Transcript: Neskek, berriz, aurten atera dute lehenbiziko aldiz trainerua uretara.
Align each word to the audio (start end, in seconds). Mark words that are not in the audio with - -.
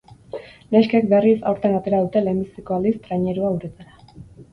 Neskek, 0.75 1.03
berriz, 1.11 1.35
aurten 1.51 1.77
atera 1.79 1.99
dute 2.05 2.23
lehenbiziko 2.29 2.77
aldiz 2.79 2.95
trainerua 3.05 3.53
uretara. 3.59 4.25